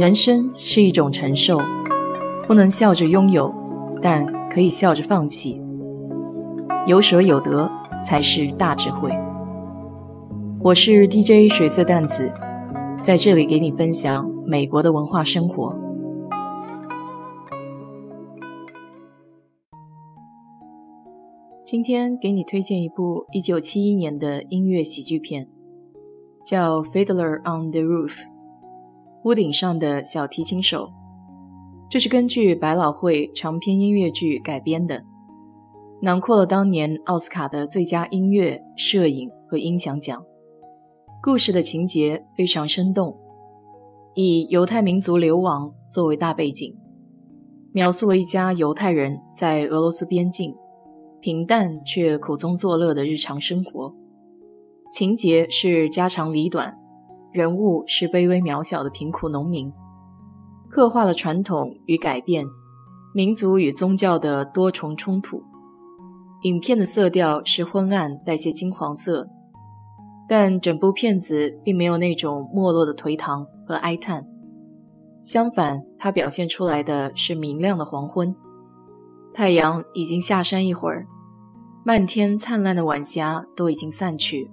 [0.00, 1.58] 人生是一种承受，
[2.46, 3.52] 不能笑着拥有，
[4.00, 5.60] 但可以笑着放弃。
[6.86, 7.70] 有舍有得
[8.02, 9.10] 才是大智慧。
[10.62, 12.32] 我是 DJ 水色淡子，
[13.02, 15.76] 在这里给你分享美国的文化生活。
[21.62, 25.46] 今天给你推荐一部1971年的音乐喜剧片，
[26.42, 28.12] 叫《Fiddler on the Roof》。
[29.24, 30.90] 屋顶上的小提琴手，
[31.90, 35.04] 这是根据百老汇长篇音乐剧改编的，
[36.00, 40.24] 囊括了当年奥斯卡的最佳音乐、摄影和音响奖。
[41.22, 43.14] 故事的情节非常生动，
[44.14, 46.74] 以犹太民族流亡作为大背景，
[47.72, 50.54] 描述了一家犹太人在俄罗斯边境
[51.20, 53.94] 平淡却苦中作乐的日常生活。
[54.90, 56.79] 情节是家长里短。
[57.32, 59.72] 人物是卑微渺小的贫苦农民，
[60.68, 62.44] 刻画了传统与改变、
[63.14, 65.40] 民族与宗教的多重冲突。
[66.42, 69.28] 影片的色调是昏暗，带些金黄色，
[70.28, 74.26] 但整部片子并没有那种没落的颓唐和哀叹。
[75.22, 78.34] 相反，它表现出来的是明亮的黄昏，
[79.32, 81.06] 太阳已经下山一会儿，
[81.84, 84.50] 漫天灿烂的晚霞都已经散去，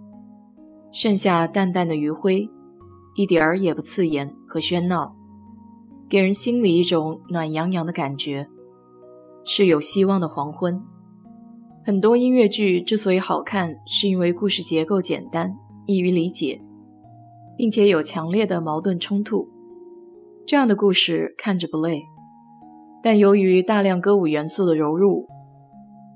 [0.92, 2.48] 剩下淡淡的余晖。
[3.18, 5.16] 一点儿也不刺眼和喧闹，
[6.08, 8.48] 给人心里一种暖洋洋的感觉，
[9.44, 10.80] 是有希望的黄昏。
[11.84, 15.52] 很多音乐剧之所以好看，是因为故事结构简单、
[15.88, 16.62] 易于理解，
[17.58, 19.50] 并且有强烈的矛盾冲突。
[20.46, 22.04] 这样的故事看着不累，
[23.02, 25.26] 但由于大量歌舞元素的融入，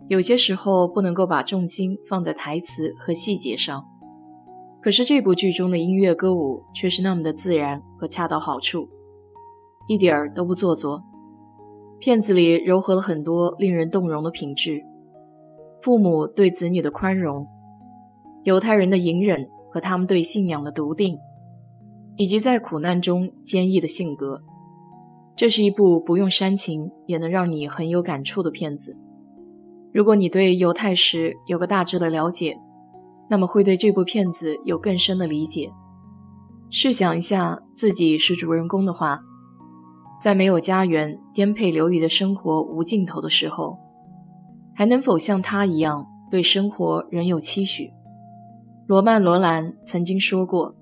[0.08, 3.88] 有些时候不能够把重心放在台词和细节上。
[4.82, 8.90] 可是这部剧中的音乐歌舞却是那么的自然和恰到好处，
[9.88, 11.04] 一点儿都不做作。
[12.00, 14.82] 片子里糅合了很多令人动容的品质：
[15.84, 17.46] 父母对子女的宽容，
[18.44, 21.16] 犹太人的隐忍和他们对信仰的笃定，
[22.16, 24.42] 以及在苦难中坚毅的性格。
[25.36, 28.98] 这是一部不用煽情也能让你很有感触的片子。
[29.94, 32.58] 如果你对犹太史有个大致的了解，
[33.32, 35.72] 那么会对这部片子有更深的理解。
[36.70, 39.22] 试想一下，自己是主人公的话，
[40.22, 43.78] 在没有家园、颠沛流离的生活无尽头的时候，
[44.76, 47.94] 还能否像他一样对生活仍有期许？
[48.86, 50.76] 罗曼·罗兰曾经说过：“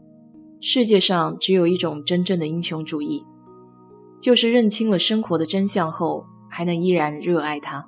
[0.59, 3.23] 世界上只有一种真正的英雄主义，
[4.19, 7.85] 就是认清了生活的真相后，还能依然热爱它。”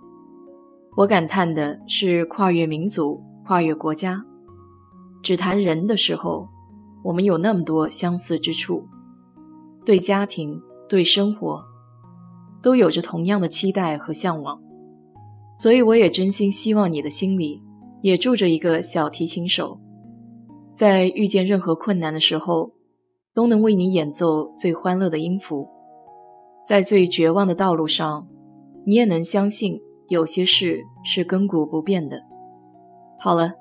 [0.97, 4.23] 我感叹的是，跨越民族，跨越国家。
[5.23, 6.49] 只谈人的时候，
[7.03, 8.87] 我们有那么多相似之处，
[9.85, 10.59] 对家庭、
[10.89, 11.63] 对生活，
[12.61, 14.59] 都有着同样的期待和向往。
[15.55, 17.61] 所以，我也真心希望你的心里
[18.01, 19.79] 也住着一个小提琴手，
[20.73, 22.71] 在遇见任何困难的时候，
[23.33, 25.67] 都能为你演奏最欢乐的音符。
[26.65, 28.27] 在最绝望的道路上，
[28.85, 32.21] 你也能相信有些事是亘古不变的。
[33.19, 33.60] 好了。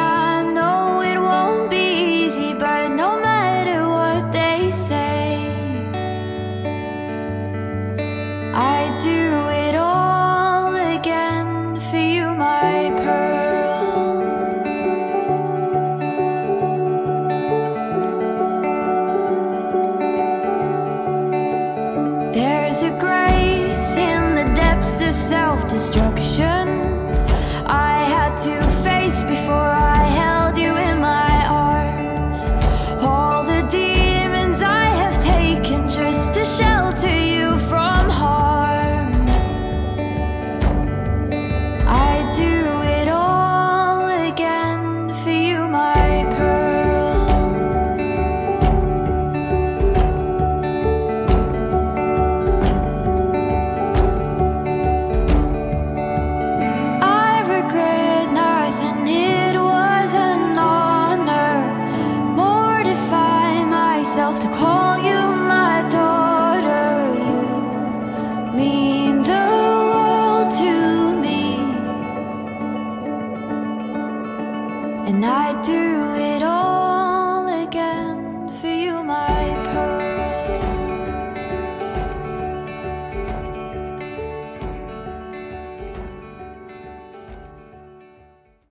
[25.71, 26.60] destruction.